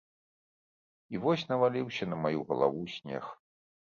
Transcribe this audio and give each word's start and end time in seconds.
І 1.15 1.21
вось 1.25 1.43
наваліўся 1.51 2.03
на 2.11 2.17
маю 2.23 2.39
галаву 2.53 2.81
снег. 2.97 3.29